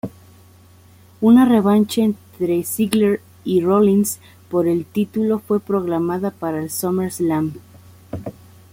Una 1.21 1.45
revancha 1.45 2.01
entre 2.01 2.63
Ziggler 2.63 3.21
y 3.43 3.61
Rollins 3.61 4.17
por 4.49 4.67
el 4.67 4.83
título 4.83 5.37
fue 5.37 5.59
programada 5.59 6.31
para 6.31 6.67
SummerSlam. 6.69 7.53